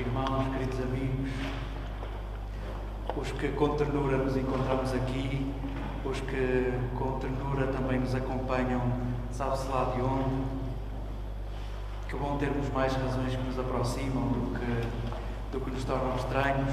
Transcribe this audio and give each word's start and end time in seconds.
irmãos, 0.00 0.48
queridos 0.52 0.80
amigos, 0.80 1.30
os 3.16 3.32
que 3.32 3.48
com 3.48 3.76
ternura 3.76 4.16
nos 4.16 4.36
encontramos 4.36 4.92
aqui, 4.94 5.52
os 6.04 6.20
que 6.20 6.72
com 6.98 7.18
ternura 7.18 7.66
também 7.68 8.00
nos 8.00 8.14
acompanham, 8.14 8.80
sabe-se 9.30 9.68
lá 9.68 9.92
de 9.94 10.00
onde. 10.00 10.62
Que 12.08 12.16
bom 12.16 12.36
termos 12.38 12.68
mais 12.72 12.92
razões 12.94 13.34
que 13.34 13.42
nos 13.42 13.58
aproximam 13.58 14.28
do 14.28 14.58
que, 14.58 15.52
do 15.52 15.60
que 15.60 15.70
nos 15.70 15.84
tornam 15.84 16.16
estranhos. 16.16 16.72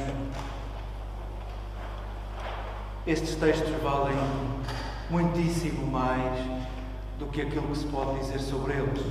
Estes 3.05 3.35
textos 3.35 3.71
valem 3.81 4.17
muitíssimo 5.09 5.87
mais 5.87 6.39
do 7.17 7.25
que 7.27 7.41
aquilo 7.41 7.67
que 7.67 7.77
se 7.77 7.87
pode 7.87 8.19
dizer 8.19 8.39
sobre 8.39 8.73
eles. 8.73 9.05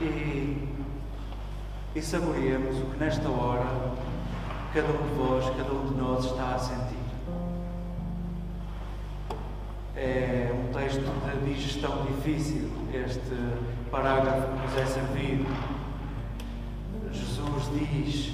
E 0.00 0.73
e 1.94 2.02
saboreemos 2.02 2.76
o 2.78 2.86
que 2.86 2.98
nesta 2.98 3.28
hora 3.28 3.66
cada 4.72 4.88
um 4.88 5.08
de 5.08 5.14
vós, 5.14 5.44
cada 5.56 5.72
um 5.72 5.86
de 5.86 5.94
nós 5.94 6.24
está 6.24 6.56
a 6.56 6.58
sentir. 6.58 6.98
É 9.94 10.52
um 10.52 10.72
texto 10.72 11.00
de 11.00 11.54
digestão 11.54 12.04
difícil, 12.06 12.68
este 12.92 13.20
parágrafo 13.92 14.48
que 14.48 14.66
nos 14.66 14.76
é 14.76 14.86
servido. 14.86 15.46
Jesus 17.12 17.70
diz 17.78 18.32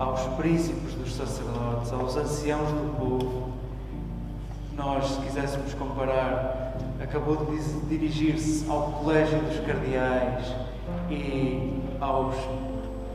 aos 0.00 0.22
príncipes 0.34 0.94
dos 0.94 1.14
sacerdotes, 1.14 1.92
aos 1.92 2.16
anciãos 2.16 2.70
do 2.72 2.96
povo, 2.98 3.52
nós, 4.74 5.06
se 5.06 5.20
quiséssemos 5.20 5.74
comparar, 5.74 6.76
acabou 7.00 7.46
de 7.46 7.80
dirigir-se 7.86 8.68
ao 8.68 8.90
colégio 8.92 9.38
dos 9.42 9.60
cardeais 9.60 10.52
e 11.08 11.80
aos 12.00 12.34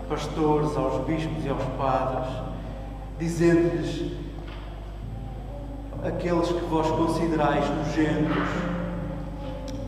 pastores, 0.07 0.75
aos 0.77 1.05
bispos 1.05 1.45
e 1.45 1.49
aos 1.49 1.63
padres, 1.77 2.29
dizendo-lhes: 3.19 4.11
aqueles 6.03 6.47
que 6.47 6.65
vós 6.65 6.87
considerais 6.91 7.69
nojentos 7.69 8.47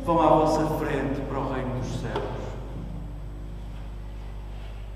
vão 0.06 0.22
à 0.22 0.28
vossa 0.28 0.66
frente 0.78 1.22
para 1.28 1.40
o 1.40 1.54
reino 1.54 1.80
dos 1.80 2.02
céus. 2.02 2.38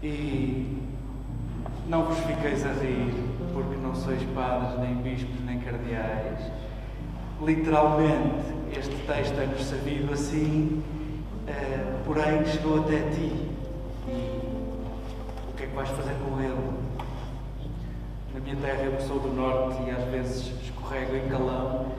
E 0.01 0.81
não 1.87 2.05
vos 2.05 2.17
fiqueis 2.19 2.65
a 2.65 2.71
rir, 2.73 3.13
porque 3.53 3.75
não 3.75 3.93
sois 3.93 4.23
padres, 4.33 4.79
nem 4.79 4.95
bispos, 4.95 5.39
nem 5.45 5.59
cardeais. 5.59 6.39
Literalmente, 7.41 8.45
este 8.75 8.95
texto 9.05 9.39
é-nos 9.39 9.65
sabido 9.65 10.13
assim, 10.13 10.83
uh, 11.47 12.03
porém 12.05 12.45
chegou 12.45 12.79
até 12.79 12.99
ti. 13.09 13.50
Que 15.71 15.77
vais 15.77 15.89
fazer 15.89 16.15
com 16.15 16.37
ele? 16.41 16.73
Na 18.33 18.41
minha 18.41 18.57
terra, 18.57 18.83
eu 18.83 18.99
sou 18.99 19.21
do 19.21 19.29
norte 19.29 19.81
e 19.87 19.91
às 19.91 20.03
vezes 20.11 20.51
escorrego 20.63 21.15
em 21.15 21.29
calão. 21.29 21.93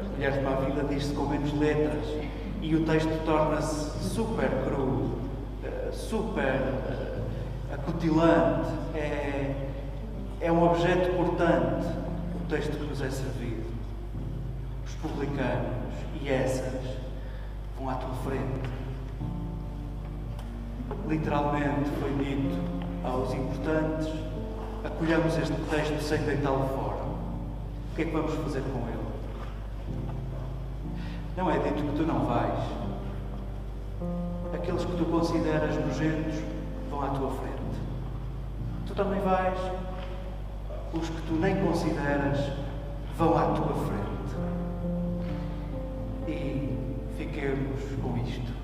As 0.00 0.08
mulheres 0.08 0.34
de 0.34 0.42
má 0.42 0.56
vida 0.56 0.82
diz-se 0.88 1.14
com 1.14 1.26
menos 1.26 1.56
letras. 1.60 2.04
E 2.60 2.74
o 2.74 2.84
texto 2.84 3.24
torna-se 3.24 4.02
super 4.02 4.48
cru, 4.64 5.12
eh, 5.62 5.90
super 5.92 6.42
eh, 6.44 7.20
acutilante. 7.72 8.68
É, 8.96 9.54
é 10.40 10.50
um 10.50 10.64
objeto 10.64 11.12
importante 11.12 11.86
o 12.34 12.48
texto 12.48 12.76
que 12.76 12.84
nos 12.84 13.00
é 13.00 13.10
servido. 13.10 13.70
Os 14.84 14.94
publicanos 14.96 15.94
e 16.20 16.28
essas 16.28 16.96
vão 17.78 17.88
à 17.88 17.94
tua 17.94 18.14
frente. 18.24 18.81
Literalmente 21.08 21.90
foi 22.00 22.10
dito 22.24 22.58
aos 23.04 23.32
importantes: 23.34 24.08
acolhamos 24.84 25.36
este 25.36 25.56
texto 25.70 26.00
sem 26.02 26.22
deitá-lo 26.22 26.68
fora. 26.68 27.02
O 27.92 27.94
que 27.94 28.02
é 28.02 28.04
que 28.06 28.12
vamos 28.12 28.34
fazer 28.34 28.62
com 28.62 28.88
ele? 28.88 29.02
Não 31.36 31.50
é 31.50 31.58
dito 31.58 31.82
que 31.82 31.96
tu 31.96 32.06
não 32.06 32.26
vais. 32.26 32.58
Aqueles 34.54 34.84
que 34.84 34.96
tu 34.96 35.04
consideras 35.06 35.76
nojentos 35.76 36.42
vão 36.90 37.02
à 37.02 37.08
tua 37.08 37.30
frente. 37.30 37.80
Tu 38.86 38.94
também 38.94 39.20
vais. 39.20 39.58
Os 40.92 41.08
que 41.08 41.22
tu 41.22 41.34
nem 41.34 41.56
consideras 41.64 42.52
vão 43.16 43.36
à 43.36 43.44
tua 43.52 43.74
frente. 43.74 44.02
E 46.28 46.78
fiquemos 47.16 47.82
com 48.02 48.16
isto. 48.18 48.61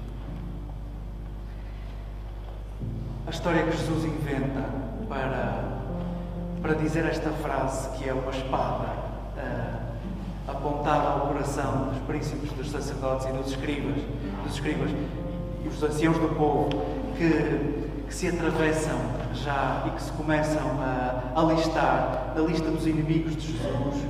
A 3.29 3.31
história 3.31 3.63
que 3.63 3.77
Jesus 3.77 4.07
inventa 4.07 4.65
para, 5.07 5.63
para 6.63 6.73
dizer 6.77 7.05
esta 7.05 7.29
frase, 7.29 7.91
que 7.99 8.09
é 8.09 8.15
uma 8.15 8.31
espada 8.31 8.89
uh, 9.37 10.51
apontada 10.51 11.09
ao 11.09 11.27
coração 11.27 11.91
dos 11.91 11.99
príncipes, 12.07 12.51
dos 12.53 12.71
sacerdotes 12.71 13.27
e 13.27 13.33
dos 13.33 13.49
escribas, 13.49 14.03
dos 14.45 14.55
escribas 14.55 14.91
e 15.63 15.69
dos 15.69 15.83
anciãos 15.83 16.17
do 16.17 16.35
povo, 16.37 16.71
que, 17.19 18.07
que 18.07 18.15
se 18.15 18.29
atravessam 18.29 18.99
já 19.35 19.85
e 19.89 19.91
que 19.91 20.03
se 20.05 20.13
começam 20.13 20.63
a 20.81 21.39
alistar 21.39 22.33
na 22.35 22.41
lista 22.41 22.71
dos 22.71 22.87
inimigos 22.87 23.37
de 23.37 23.53
Jesus. 23.53 24.07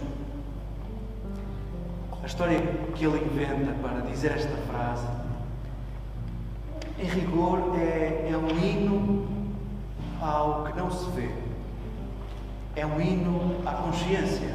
A 2.22 2.26
história 2.26 2.60
que 2.94 3.04
ele 3.04 3.18
inventa 3.24 3.72
para 3.82 4.00
dizer 4.02 4.30
esta 4.30 4.56
frase, 4.70 5.08
em 7.00 7.04
rigor, 7.04 7.76
é, 7.76 8.28
é 8.32 8.36
um 8.36 8.50
hino 8.58 8.97
ao 10.28 10.64
que 10.64 10.76
não 10.78 10.90
se 10.90 11.10
vê, 11.10 11.30
é 12.76 12.86
um 12.86 13.00
hino 13.00 13.56
à 13.66 13.72
consciência, 13.72 14.54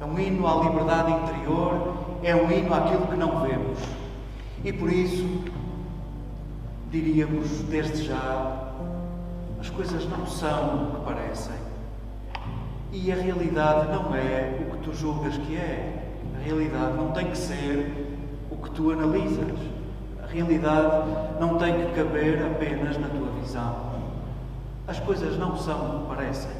é 0.00 0.04
um 0.04 0.18
hino 0.18 0.46
à 0.46 0.64
liberdade 0.64 1.12
interior, 1.12 1.94
é 2.22 2.34
um 2.34 2.50
hino 2.50 2.74
àquilo 2.74 3.06
que 3.06 3.16
não 3.16 3.40
vemos. 3.40 3.78
E 4.64 4.72
por 4.72 4.90
isso, 4.90 5.44
diríamos 6.90 7.48
desde 7.70 8.04
já, 8.04 8.72
as 9.60 9.68
coisas 9.70 10.08
não 10.08 10.26
são 10.26 10.88
o 10.88 10.96
que 10.96 11.04
parecem. 11.04 11.60
E 12.92 13.12
a 13.12 13.14
realidade 13.14 13.92
não 13.92 14.14
é 14.14 14.58
o 14.60 14.76
que 14.76 14.84
tu 14.84 14.94
julgas 14.94 15.36
que 15.36 15.56
é. 15.56 16.02
A 16.34 16.42
realidade 16.42 16.96
não 16.96 17.12
tem 17.12 17.26
que 17.30 17.38
ser 17.38 18.18
o 18.50 18.56
que 18.56 18.70
tu 18.70 18.90
analisas. 18.90 19.56
A 20.22 20.26
realidade 20.26 21.06
não 21.38 21.58
tem 21.58 21.74
que 21.74 21.94
caber 21.94 22.42
apenas 22.44 22.98
na 22.98 23.08
tua 23.08 23.30
visão. 23.40 23.89
As 24.90 24.98
coisas 24.98 25.38
não 25.38 25.56
são 25.56 25.78
o 25.78 26.00
que 26.00 26.16
parecem. 26.16 26.50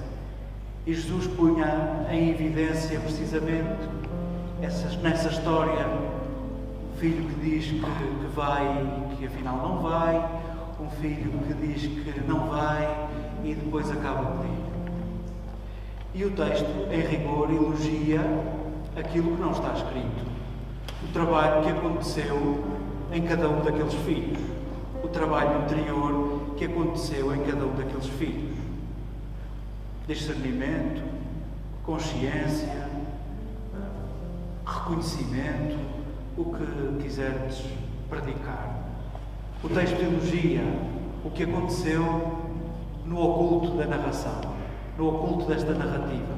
E 0.87 0.95
Jesus 0.95 1.27
punha 1.27 2.07
em 2.09 2.31
evidência 2.31 3.01
precisamente 3.01 3.89
essas, 4.63 4.95
nessa 4.99 5.31
história 5.31 5.85
o 6.95 6.97
filho 6.97 7.25
que 7.27 7.35
diz 7.41 7.65
que, 7.65 7.81
que 7.81 8.27
vai 8.33 8.87
e 9.11 9.17
que 9.17 9.27
afinal 9.27 9.57
não 9.57 9.83
vai, 9.83 10.15
um 10.81 10.89
filho 11.03 11.33
que 11.45 11.55
diz 11.55 11.83
que 11.83 12.21
não 12.21 12.47
vai 12.47 13.09
e 13.43 13.53
depois 13.53 13.91
acaba 13.91 14.25
por 14.25 14.45
ir. 14.45 14.61
E 16.15 16.25
o 16.25 16.31
texto, 16.31 16.87
em 16.89 17.01
rigor, 17.01 17.51
elogia 17.51 18.21
aquilo 18.97 19.35
que 19.35 19.43
não 19.43 19.51
está 19.51 19.73
escrito. 19.73 20.25
O 21.03 21.13
trabalho 21.13 21.65
que 21.65 21.71
aconteceu 21.71 22.65
em 23.13 23.23
cada 23.23 23.49
um 23.49 23.61
daqueles 23.61 23.95
filhos. 24.05 24.39
O 25.03 25.09
trabalho 25.09 25.63
interior 25.65 26.20
que 26.61 26.67
aconteceu 26.67 27.35
em 27.35 27.43
cada 27.43 27.65
um 27.65 27.75
daqueles 27.75 28.07
filhos. 28.07 28.55
Discernimento, 30.07 31.03
consciência, 31.87 32.87
reconhecimento, 34.67 35.79
o 36.37 36.45
que 36.45 37.03
quiseres 37.03 37.65
predicar. 38.11 38.79
O 39.65 39.71
texto 39.71 40.03
elogia 40.03 40.61
o 41.25 41.31
que 41.31 41.45
aconteceu 41.45 42.03
no 43.07 43.23
oculto 43.23 43.79
da 43.79 43.87
narração, 43.87 44.43
no 44.99 45.09
oculto 45.09 45.47
desta 45.47 45.73
narrativa. 45.73 46.35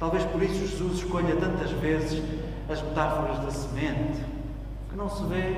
Talvez 0.00 0.24
por 0.24 0.42
isso 0.42 0.66
Jesus 0.66 1.00
escolha 1.00 1.36
tantas 1.36 1.70
vezes 1.72 2.22
as 2.66 2.80
metáforas 2.80 3.40
da 3.40 3.50
semente, 3.50 4.24
que 4.88 4.96
não 4.96 5.10
se 5.10 5.22
vê 5.24 5.54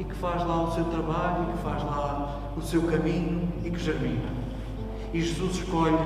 e 0.00 0.04
que 0.04 0.14
faz 0.14 0.46
lá 0.46 0.62
o 0.62 0.74
seu 0.74 0.84
trabalho, 0.86 1.50
e 1.50 1.52
que 1.52 1.58
faz 1.62 1.84
lá 1.84 2.40
o 2.56 2.62
seu 2.62 2.82
caminho 2.84 3.46
e 3.62 3.70
que 3.70 3.78
germina. 3.78 4.30
E 5.12 5.20
Jesus 5.20 5.56
escolhe 5.56 5.98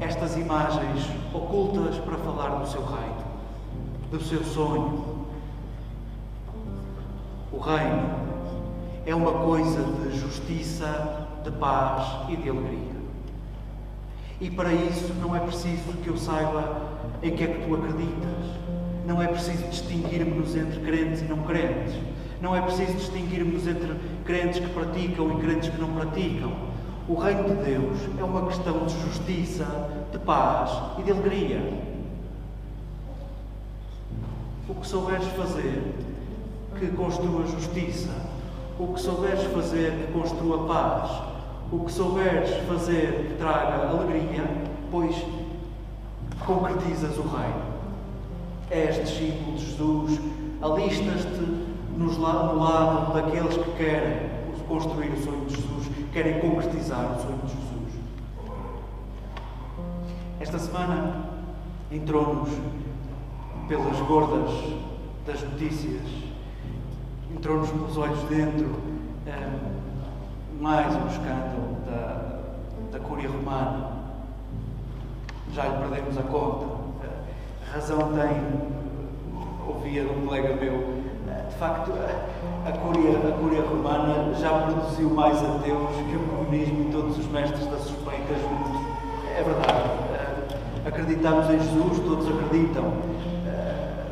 estas 0.00 0.36
imagens 0.36 1.10
ocultas 1.34 1.98
para 1.98 2.16
falar 2.18 2.60
do 2.60 2.68
seu 2.68 2.84
reino, 2.84 3.24
do 4.12 4.22
seu 4.22 4.44
sonho. 4.44 5.26
O 7.50 7.58
reino 7.58 8.10
é 9.04 9.12
uma 9.12 9.32
coisa 9.32 9.82
de 9.82 10.20
justiça, 10.20 11.26
de 11.42 11.50
paz 11.50 12.30
e 12.30 12.36
de 12.36 12.48
alegria. 12.48 12.92
E 14.40 14.50
para 14.50 14.72
isso 14.72 15.12
não 15.20 15.34
é 15.34 15.40
preciso 15.40 15.94
que 16.04 16.08
eu 16.08 16.16
saiba 16.16 16.80
em 17.24 17.34
que 17.34 17.42
é 17.42 17.46
que 17.48 17.66
tu 17.66 17.74
acreditas. 17.74 18.62
Não 19.04 19.20
é 19.20 19.26
preciso 19.26 19.64
distinguirmos 19.64 20.54
entre 20.54 20.78
crentes 20.78 21.22
e 21.22 21.24
não 21.24 21.38
crentes. 21.38 21.94
Não 22.42 22.54
é 22.54 22.60
preciso 22.60 22.92
distinguirmos 22.92 23.66
entre 23.66 23.94
crentes 24.26 24.58
que 24.58 24.68
praticam 24.68 25.38
e 25.38 25.40
crentes 25.40 25.70
que 25.70 25.80
não 25.80 25.94
praticam. 25.94 26.52
O 27.08 27.14
reino 27.14 27.44
de 27.44 27.54
Deus 27.54 27.98
é 28.18 28.24
uma 28.24 28.46
questão 28.46 28.84
de 28.84 29.00
justiça, 29.00 29.64
de 30.12 30.18
paz 30.18 30.70
e 30.98 31.02
de 31.04 31.12
alegria. 31.12 31.92
que 34.82 34.88
souberes 34.88 35.26
fazer 35.28 35.94
que 36.78 36.88
construa 36.88 37.46
justiça, 37.46 38.10
o 38.78 38.88
que 38.88 39.00
souberes 39.00 39.44
fazer 39.44 39.92
que 39.92 40.12
construa 40.12 40.66
paz, 40.66 41.22
o 41.70 41.84
que 41.84 41.92
souberes 41.92 42.50
fazer 42.66 43.28
que 43.28 43.34
traga 43.38 43.88
alegria, 43.88 44.44
pois 44.90 45.14
concretizas 46.44 47.16
o 47.16 47.22
reino. 47.22 47.72
És 48.70 48.96
discípulo 48.96 49.56
de 49.56 49.66
Jesus, 49.66 50.20
alistas-te 50.60 51.71
no 51.96 52.18
lado 52.20 53.12
daqueles 53.12 53.56
que 53.56 53.70
querem 53.76 54.30
construir 54.68 55.10
o 55.10 55.22
sonho 55.22 55.44
de 55.46 55.56
Jesus, 55.56 55.90
querem 56.12 56.40
concretizar 56.40 57.16
o 57.16 57.20
sonho 57.20 57.38
de 57.44 57.52
Jesus. 57.52 57.72
Esta 60.40 60.58
semana 60.58 61.26
entrou-nos 61.90 62.48
pelas 63.68 63.98
gordas 64.00 64.50
das 65.26 65.42
notícias, 65.42 66.02
entrou-nos 67.34 67.70
pelos 67.70 67.96
olhos 67.96 68.22
dentro 68.24 68.66
um, 69.26 70.62
mais 70.62 70.94
um 70.94 71.06
escândalo 71.06 71.76
da, 71.86 72.40
da 72.92 73.00
Cúria 73.00 73.28
Romana. 73.28 74.02
Já 75.52 75.66
lhe 75.66 75.78
perdemos 75.78 76.16
a 76.18 76.22
conta. 76.22 76.66
A 77.68 77.74
razão 77.74 77.98
tem, 78.12 79.66
ouvia 79.66 80.04
de 80.04 80.10
um 80.10 80.26
colega 80.26 80.56
meu, 80.56 81.01
de 81.52 81.58
facto, 81.58 81.92
a 82.66 82.72
Cúria, 82.72 83.18
a 83.18 83.32
Cúria 83.38 83.62
Romana 83.62 84.34
já 84.34 84.50
produziu 84.50 85.10
mais 85.10 85.36
ateus 85.38 85.90
que 86.08 86.16
o 86.16 86.20
comunismo 86.20 86.88
e 86.88 86.92
todos 86.92 87.18
os 87.18 87.26
mestres 87.26 87.66
da 87.66 87.76
suspeita 87.76 88.34
juntos. 88.34 88.80
É 89.36 89.42
verdade. 89.42 89.88
Eh, 90.14 90.88
acreditamos 90.88 91.50
em 91.50 91.60
Jesus, 91.60 91.98
todos 92.00 92.26
acreditam. 92.28 92.84
Eh, 93.46 94.04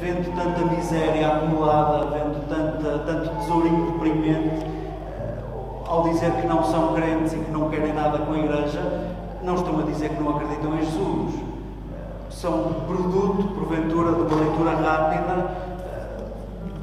vendo 0.00 0.36
tanta 0.36 0.74
miséria 0.74 1.28
acumulada, 1.28 2.06
vendo 2.06 2.48
tanta, 2.48 2.98
tanto 2.98 3.30
tesourinho 3.40 3.92
deprimente, 3.92 4.66
eh, 4.66 5.38
ao 5.86 6.02
dizer 6.04 6.32
que 6.32 6.46
não 6.46 6.64
são 6.64 6.94
crentes 6.94 7.32
e 7.32 7.38
que 7.38 7.50
não 7.50 7.70
querem 7.70 7.92
nada 7.92 8.18
com 8.18 8.32
a 8.34 8.38
Igreja, 8.38 9.10
não 9.42 9.54
estão 9.54 9.80
a 9.80 9.82
dizer 9.82 10.10
que 10.10 10.22
não 10.22 10.36
acreditam 10.36 10.74
em 10.74 10.78
Jesus. 10.78 11.34
São 12.30 12.82
produto, 12.86 13.54
porventura, 13.54 14.12
de 14.12 14.20
uma 14.20 14.40
leitura 14.40 14.70
rápida 14.76 15.73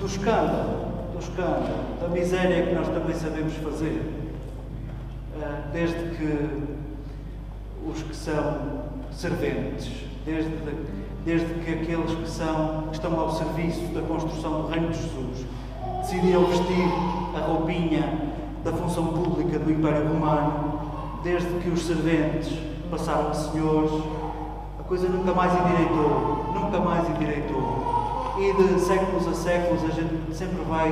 do 0.01 0.07
escândalo, 0.07 1.13
do 1.13 1.19
escândalo, 1.19 1.99
da 2.01 2.07
miséria 2.07 2.65
que 2.65 2.73
nós 2.73 2.87
também 2.87 3.15
sabemos 3.15 3.53
fazer. 3.57 4.01
Ah, 5.41 5.61
desde 5.71 5.95
que 5.95 6.49
os 7.87 8.01
que 8.01 8.15
são 8.15 8.81
serventes, 9.11 9.91
desde, 10.25 10.51
desde 11.23 11.53
que 11.53 11.71
aqueles 11.71 12.11
que, 12.11 12.29
são, 12.29 12.87
que 12.89 12.95
estão 12.95 13.19
ao 13.19 13.31
serviço 13.31 13.81
da 13.93 14.01
construção 14.01 14.63
do 14.63 14.67
Reino 14.67 14.89
de 14.89 14.97
Jesus 14.97 15.45
decidiram 16.01 16.45
vestir 16.45 16.87
a 17.35 17.39
roupinha 17.39 18.17
da 18.63 18.71
função 18.71 19.07
pública 19.07 19.59
do 19.59 19.71
Império 19.71 20.07
Romano, 20.07 21.19
desde 21.23 21.47
que 21.59 21.69
os 21.69 21.85
serventes 21.85 22.51
passaram 22.89 23.29
a 23.29 23.33
senhores, 23.33 23.91
a 24.79 24.83
coisa 24.83 25.07
nunca 25.07 25.33
mais 25.33 25.53
endireitou, 25.53 26.53
nunca 26.53 26.79
mais 26.79 27.07
endireitou 27.09 27.70
e 28.41 28.53
de 28.53 28.79
séculos 28.79 29.27
a 29.27 29.33
séculos 29.35 29.83
a 29.83 29.93
gente 29.93 30.35
sempre 30.35 30.63
vai 30.63 30.89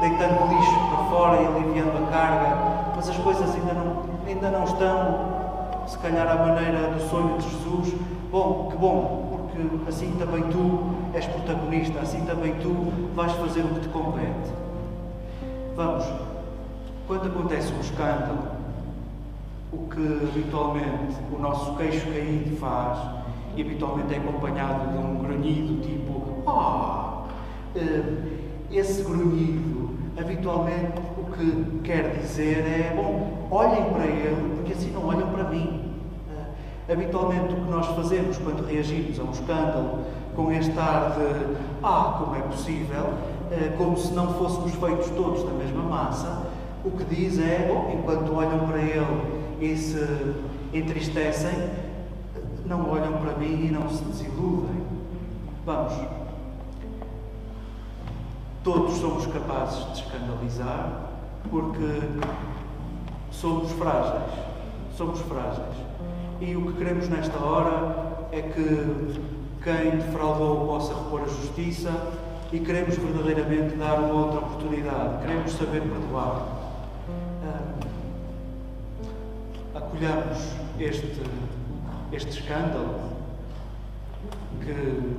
deitando 0.00 0.48
lixo 0.50 0.74
para 0.90 1.04
fora 1.08 1.40
e 1.40 1.46
aliviando 1.46 1.96
a 1.96 2.10
carga, 2.10 2.56
mas 2.94 3.08
as 3.08 3.16
coisas 3.16 3.54
ainda 3.54 3.72
não, 3.72 4.02
ainda 4.26 4.50
não 4.50 4.64
estão, 4.64 5.86
se 5.86 5.96
calhar, 5.98 6.30
à 6.30 6.34
maneira 6.34 6.90
do 6.90 7.08
sonho 7.08 7.38
de 7.38 7.48
Jesus. 7.48 7.94
Bom, 8.30 8.68
que 8.70 8.76
bom, 8.76 9.48
porque 9.50 9.88
assim 9.88 10.14
também 10.18 10.42
tu 10.50 10.94
és 11.14 11.24
protagonista, 11.24 12.00
assim 12.00 12.20
também 12.26 12.54
tu 12.56 12.92
vais 13.14 13.32
fazer 13.32 13.62
o 13.62 13.68
que 13.68 13.80
te 13.80 13.88
compete. 13.88 14.52
Vamos, 15.74 16.04
quando 17.06 17.28
acontece 17.28 17.72
um 17.72 17.80
escândalo, 17.80 18.60
o 19.72 19.78
que 19.88 20.28
habitualmente 20.28 21.16
o 21.32 21.40
nosso 21.40 21.74
queixo 21.76 22.06
caído 22.08 22.56
faz, 22.58 22.98
e 23.56 23.62
habitualmente 23.62 24.14
é 24.14 24.18
acompanhado 24.18 24.92
de 24.92 24.98
um 24.98 25.18
grunhido 25.18 25.80
tipo 25.82 26.42
Ah! 26.46 27.24
Esse 28.72 29.02
grunhido, 29.02 29.90
habitualmente, 30.16 31.00
o 31.18 31.24
que 31.32 31.80
quer 31.82 32.16
dizer 32.20 32.58
é: 32.58 32.92
bom, 32.94 33.48
olhem 33.50 33.84
para 33.92 34.06
ele, 34.06 34.54
porque 34.56 34.72
assim 34.72 34.92
não 34.92 35.06
olham 35.06 35.28
para 35.28 35.44
mim. 35.44 35.92
Eh, 36.30 36.92
habitualmente, 36.92 37.52
o 37.52 37.56
que 37.64 37.70
nós 37.70 37.86
fazemos 37.86 38.38
quando 38.38 38.64
reagimos 38.64 39.18
a 39.18 39.24
um 39.24 39.30
escândalo 39.32 40.04
com 40.36 40.52
este 40.52 40.78
ar 40.78 41.16
de 41.16 41.56
Ah, 41.82 42.16
como 42.18 42.36
é 42.36 42.40
possível, 42.42 43.14
eh, 43.50 43.74
como 43.76 43.96
se 43.96 44.12
não 44.12 44.34
fôssemos 44.34 44.72
feitos 44.72 45.10
todos 45.10 45.42
da 45.42 45.52
mesma 45.52 45.82
massa, 45.82 46.46
o 46.84 46.92
que 46.92 47.04
diz 47.04 47.40
é: 47.40 47.66
bom, 47.68 47.92
enquanto 47.98 48.32
olham 48.32 48.68
para 48.68 48.78
ele 48.78 49.40
e 49.60 49.76
se 49.76 50.34
entristecem, 50.72 51.70
não 52.70 52.88
olham 52.88 53.14
para 53.14 53.32
mim 53.36 53.66
e 53.66 53.70
não 53.72 53.90
se 53.90 54.04
desiludem. 54.04 54.80
Vamos. 55.66 55.92
Todos 58.62 58.96
somos 58.98 59.26
capazes 59.26 59.84
de 59.86 60.02
escandalizar 60.02 61.10
porque 61.50 62.00
somos 63.32 63.72
frágeis. 63.72 64.32
Somos 64.96 65.18
frágeis. 65.22 65.76
E 66.40 66.54
o 66.54 66.66
que 66.66 66.78
queremos 66.78 67.08
nesta 67.08 67.38
hora 67.38 68.28
é 68.30 68.40
que 68.40 69.20
quem 69.64 69.98
defraudou 69.98 70.66
possa 70.68 70.94
repor 70.94 71.22
a 71.22 71.28
justiça 71.28 71.90
e 72.52 72.60
queremos 72.60 72.96
verdadeiramente 72.96 73.74
dar 73.74 73.98
uma 73.98 74.26
outra 74.26 74.38
oportunidade. 74.38 75.22
Queremos 75.22 75.52
saber 75.52 75.82
perdoar. 75.82 76.46
Ah, 77.44 77.74
acolhamos 79.74 80.38
este 80.78 81.08
este 82.12 82.30
escândalo, 82.30 83.10
que 84.60 85.16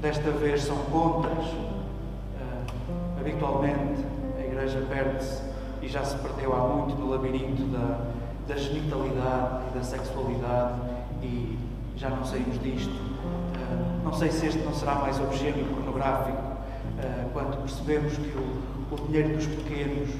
desta 0.00 0.30
vez 0.32 0.62
são 0.62 0.76
contas. 0.90 1.46
Uh, 1.46 3.20
habitualmente 3.20 4.04
a 4.38 4.44
Igreja 4.44 4.84
perde-se 4.88 5.42
e 5.80 5.88
já 5.88 6.04
se 6.04 6.16
perdeu 6.18 6.54
há 6.54 6.68
muito 6.68 6.98
no 6.98 7.10
labirinto 7.10 7.62
da, 7.64 8.10
da 8.48 8.56
genitalidade 8.56 9.64
e 9.70 9.78
da 9.78 9.82
sexualidade 9.82 10.74
e 11.22 11.58
já 11.96 12.10
não 12.10 12.24
saímos 12.24 12.60
disto. 12.60 12.90
Uh, 12.90 14.04
não 14.04 14.12
sei 14.12 14.30
se 14.30 14.46
este 14.46 14.58
não 14.62 14.74
será 14.74 14.96
mais 14.96 15.20
obsceno 15.20 15.64
pornográfico 15.74 16.38
uh, 16.38 17.30
quando 17.32 17.60
percebemos 17.60 18.16
que 18.16 18.36
o, 18.36 18.94
o 18.94 19.06
dinheiro 19.06 19.36
dos 19.36 19.46
pequenos 19.46 20.10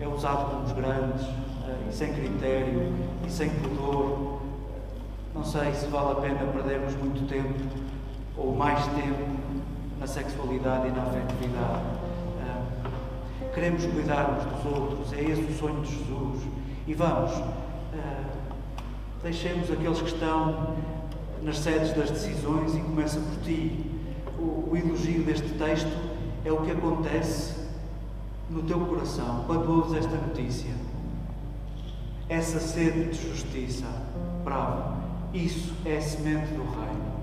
é 0.00 0.08
usado 0.08 0.50
pelos 0.50 0.72
grandes 0.72 1.26
e 1.88 1.92
sem 1.94 2.12
critério 2.14 2.92
e 3.26 3.30
sem 3.30 3.50
pudor 3.50 4.37
não 5.38 5.44
sei 5.44 5.72
se 5.72 5.86
vale 5.86 6.10
a 6.10 6.14
pena 6.16 6.52
perdermos 6.52 6.96
muito 6.96 7.24
tempo 7.28 7.54
ou 8.36 8.56
mais 8.56 8.84
tempo 8.88 9.24
na 10.00 10.06
sexualidade 10.06 10.88
e 10.88 10.90
na 10.90 11.02
afetividade. 11.02 11.84
Uh, 12.42 13.54
queremos 13.54 13.86
cuidar 13.86 14.30
uns 14.36 14.44
dos 14.52 14.76
outros, 14.76 15.12
é 15.12 15.22
esse 15.22 15.42
o 15.42 15.56
sonho 15.56 15.80
de 15.82 15.90
Jesus. 15.94 16.42
E 16.88 16.94
vamos, 16.94 17.30
uh, 17.36 17.44
deixemos 19.22 19.70
aqueles 19.70 20.00
que 20.00 20.08
estão 20.08 20.76
nas 21.40 21.58
sedes 21.58 21.92
das 21.92 22.10
decisões 22.10 22.74
e 22.74 22.80
começa 22.80 23.20
por 23.20 23.40
ti. 23.44 23.86
O, 24.40 24.70
o 24.72 24.76
elogio 24.76 25.22
deste 25.22 25.50
texto 25.50 25.96
é 26.44 26.50
o 26.50 26.62
que 26.62 26.72
acontece 26.72 27.54
no 28.50 28.64
teu 28.64 28.80
coração 28.80 29.44
quando 29.46 29.70
ouves 29.70 29.98
esta 29.98 30.16
notícia. 30.16 30.74
Essa 32.28 32.58
sede 32.58 33.10
de 33.10 33.30
justiça. 33.30 33.86
Bravo. 34.44 35.07
Isso 35.32 35.74
é 35.84 36.00
semente 36.00 36.54
do 36.54 36.62
reino. 36.62 37.18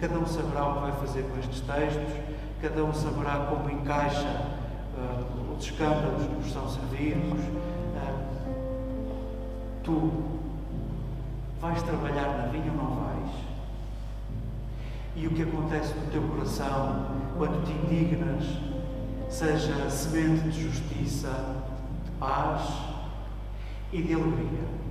Cada 0.00 0.18
um 0.18 0.26
saberá 0.26 0.66
o 0.66 0.74
que 0.74 0.80
vai 0.80 0.92
fazer 0.92 1.22
com 1.24 1.38
estes 1.38 1.60
textos, 1.60 2.14
cada 2.60 2.84
um 2.84 2.92
saberá 2.92 3.46
como 3.46 3.70
encaixa 3.70 4.46
uh, 4.96 5.54
os 5.56 5.64
escândalos 5.64 6.26
que 6.26 6.34
nos 6.34 6.52
são 6.52 6.68
servidos. 6.68 7.38
Uh, 7.38 8.30
tu 9.84 10.12
vais 11.60 11.82
trabalhar 11.82 12.38
na 12.38 12.46
vinha 12.46 12.72
ou 12.72 12.76
não 12.76 12.96
vais? 12.96 13.30
E 15.14 15.26
o 15.26 15.30
que 15.30 15.42
acontece 15.42 15.94
no 15.94 16.10
teu 16.10 16.22
coração 16.22 17.06
quando 17.36 17.64
te 17.64 17.72
indignas, 17.72 18.44
seja 19.28 19.88
semente 19.88 20.48
de 20.48 20.62
justiça, 20.62 21.56
de 22.04 22.10
paz 22.12 22.62
e 23.92 24.02
de 24.02 24.14
alegria. 24.14 24.89